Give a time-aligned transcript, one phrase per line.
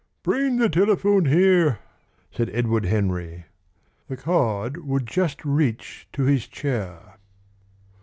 [0.23, 1.77] "Bring the telephone here,"
[2.31, 3.45] said Edward Henry.
[4.07, 7.19] The cord would just reach to his chair.